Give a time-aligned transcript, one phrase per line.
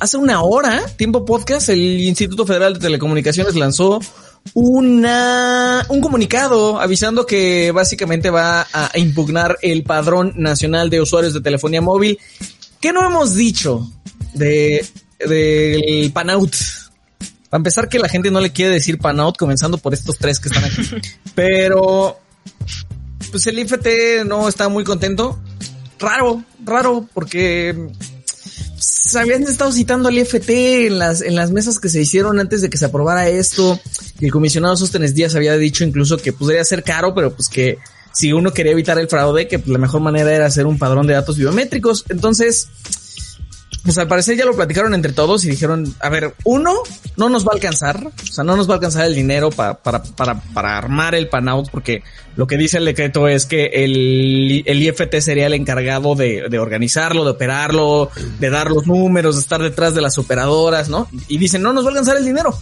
[0.00, 4.00] Hace una hora, Tiempo Podcast, el Instituto Federal de Telecomunicaciones lanzó
[4.52, 11.42] una, un comunicado avisando que básicamente va a impugnar el padrón nacional de usuarios de
[11.42, 12.18] telefonía móvil.
[12.80, 13.88] ¿Qué no hemos dicho
[14.34, 14.84] de,
[15.20, 16.56] del panout?
[17.48, 20.48] Para empezar que la gente no le quiere decir panout, comenzando por estos tres que
[20.48, 20.90] están aquí.
[21.36, 22.18] Pero,
[23.30, 25.38] pues el IFT no está muy contento.
[26.00, 27.92] Raro, raro, porque
[29.16, 30.50] habían estado citando al IFT
[30.86, 33.78] en las, en las mesas que se hicieron antes de que se aprobara esto.
[34.20, 37.78] El comisionado Sostenes Díaz había dicho incluso que podría ser caro, pero pues que
[38.12, 41.14] si uno quería evitar el fraude, que la mejor manera era hacer un padrón de
[41.14, 42.04] datos biométricos.
[42.08, 42.68] Entonces,
[43.84, 46.72] pues al parecer ya lo platicaron entre todos y dijeron, a ver, uno,
[47.18, 49.74] no nos va a alcanzar, o sea, no nos va a alcanzar el dinero para,
[49.74, 52.02] para, para, para armar el panout, porque
[52.34, 56.58] lo que dice el decreto es que el, el IFT sería el encargado de, de
[56.58, 61.06] organizarlo, de operarlo, de dar los números, de estar detrás de las operadoras, ¿no?
[61.28, 62.58] Y dicen, no nos va a alcanzar el dinero.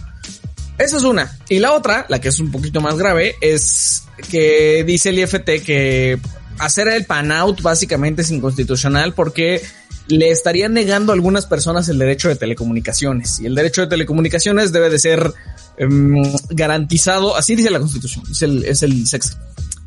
[0.77, 1.37] Esa es una.
[1.47, 5.63] Y la otra, la que es un poquito más grave, es que dice el IFT
[5.63, 6.19] que
[6.59, 9.61] hacer el panout básicamente es inconstitucional porque
[10.07, 13.39] le estarían negando a algunas personas el derecho de telecomunicaciones.
[13.39, 15.33] Y el derecho de telecomunicaciones debe de ser
[15.79, 19.37] um, garantizado, así dice la Constitución, es el, es el sexto.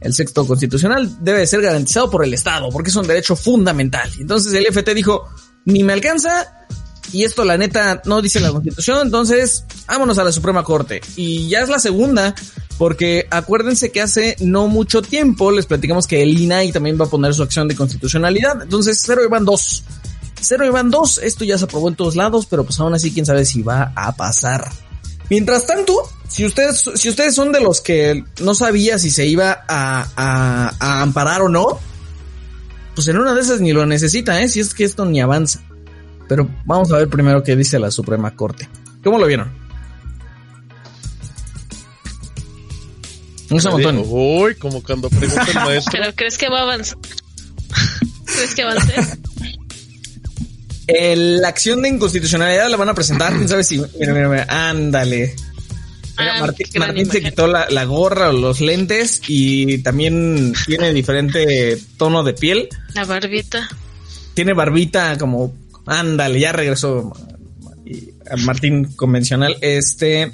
[0.00, 4.11] El sexto constitucional debe de ser garantizado por el Estado, porque es un derecho fundamental.
[4.19, 5.27] Entonces el FT dijo,
[5.64, 6.67] ni me alcanza,
[7.12, 11.01] y esto la neta no dice la Constitución, entonces vámonos a la Suprema Corte.
[11.17, 12.34] Y ya es la segunda,
[12.78, 17.11] porque acuérdense que hace no mucho tiempo les platicamos que el INAI también va a
[17.11, 19.85] poner su acción de constitucionalidad, entonces cero y dos.
[20.46, 23.12] Cero y van dos, esto ya se aprobó en todos lados, pero pues aún así
[23.12, 24.70] quién sabe si va a pasar.
[25.29, 29.64] Mientras tanto, si ustedes, si ustedes son de los que no sabía si se iba
[29.67, 31.80] a, a, a amparar o no,
[32.95, 34.48] pues en una de esas ni lo necesita, ¿eh?
[34.48, 35.62] Si es que esto ni avanza.
[36.29, 38.68] Pero vamos a ver primero qué dice la Suprema Corte.
[39.02, 39.52] ¿Cómo lo vieron?
[43.51, 44.02] Un montón.
[44.06, 45.92] Uy, como cuando pregunta el maestro.
[45.92, 46.98] ¿Pero crees que va a avanzar?
[48.24, 49.18] ¿Crees que avance?
[50.86, 53.79] El, la acción de inconstitucionalidad la van a presentar, quién sabe si.
[53.79, 55.35] Mira, mira, mira, ándale.
[56.19, 56.47] Mira, Ah,
[56.79, 62.33] Martín, se quitó la, la gorra o los lentes y también tiene diferente tono de
[62.33, 62.69] piel.
[62.95, 63.69] La barbita.
[64.33, 65.55] Tiene barbita como,
[65.85, 67.13] ándale, ya regresó
[68.30, 69.58] a Martín convencional.
[69.61, 70.30] Este,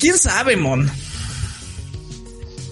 [0.00, 0.90] quién sabe, Mon.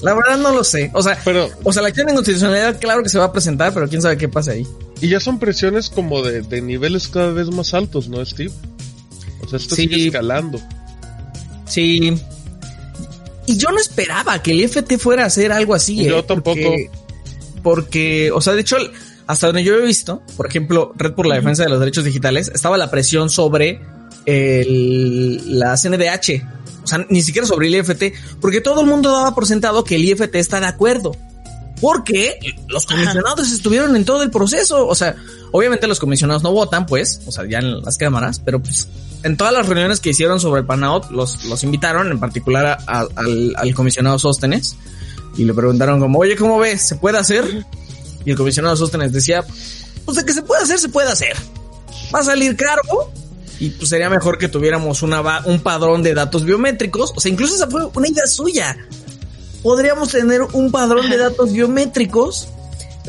[0.03, 0.91] La verdad no lo sé.
[0.94, 3.72] O sea, Pero, o sea, la acción de inconstitucionalidad, claro que se va a presentar,
[3.75, 4.66] pero quién sabe qué pasa ahí.
[5.00, 8.50] y ya son presiones como de, de niveles cada vez más altos, ¿no, Steve?
[9.44, 9.83] O sea, esto Sí.
[9.83, 10.60] sigue escalando.
[11.66, 12.15] Sí.
[13.47, 16.05] Y yo no esperaba que el IFT fuera a hacer algo así.
[16.05, 16.22] Yo ¿eh?
[16.22, 16.60] tampoco.
[16.60, 16.91] Porque,
[17.62, 18.77] porque, o sea, de hecho,
[19.27, 22.50] hasta donde yo he visto, por ejemplo, Red por la Defensa de los Derechos Digitales,
[22.55, 23.81] estaba la presión sobre
[24.27, 26.43] el- la CNDH.
[26.83, 29.97] O sea, ni siquiera sobre el IFT, porque todo el mundo daba por sentado que
[29.97, 31.13] el IFT está de acuerdo.
[31.81, 32.39] Porque
[32.69, 34.87] los comisionados estuvieron en todo el proceso.
[34.87, 35.17] O sea,
[35.53, 38.87] obviamente los comisionados no votan, pues, o sea, ya en las cámaras, pero pues
[39.23, 42.79] en todas las reuniones que hicieron sobre el PANAOT, los, los invitaron, en particular a-
[42.87, 44.77] a- al, al comisionado Sóstenes,
[45.37, 46.87] y le preguntaron como, oye, ¿cómo ves?
[46.89, 47.65] ¿Se puede hacer?
[48.27, 49.43] Y el comisionado Sóstenes decía,
[50.05, 51.35] pues de que se puede hacer, se puede hacer.
[52.15, 52.83] Va a salir caro.
[53.60, 57.12] Y pues sería mejor que tuviéramos una, un padrón de datos biométricos.
[57.15, 58.76] O sea, incluso esa fue una idea suya.
[59.62, 62.48] Podríamos tener un padrón de datos biométricos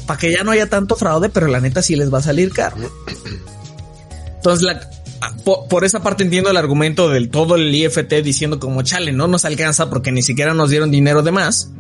[0.06, 2.52] para que ya no haya tanto fraude, pero la neta sí les va a salir
[2.52, 2.76] caro.
[4.36, 4.90] Entonces, la,
[5.46, 9.28] por, por esa parte entiendo el argumento del todo el IFT diciendo como chale, no
[9.28, 11.72] nos alcanza porque ni siquiera nos dieron dinero de más.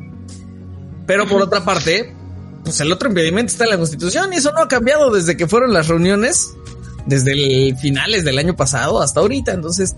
[1.07, 2.15] Pero por otra parte,
[2.63, 5.47] pues el otro impedimento está en la constitución y eso no ha cambiado desde que
[5.47, 6.53] fueron las reuniones,
[7.05, 9.53] desde el finales del año pasado hasta ahorita.
[9.53, 9.95] Entonces,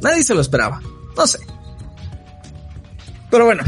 [0.00, 0.80] nadie se lo esperaba.
[1.16, 1.38] No sé.
[3.30, 3.62] Pero bueno,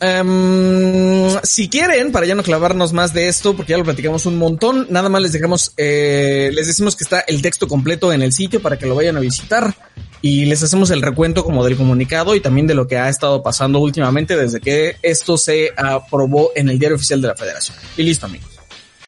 [0.00, 4.36] em, si quieren, para ya no clavarnos más de esto, porque ya lo platicamos un
[4.36, 8.32] montón, nada más les dejamos, eh, les decimos que está el texto completo en el
[8.32, 9.74] sitio para que lo vayan a visitar
[10.22, 13.44] y les hacemos el recuento como del comunicado y también de lo que ha estado
[13.44, 17.76] pasando últimamente desde que esto se aprobó en el diario oficial de la Federación.
[17.96, 18.55] Y listo, amigos.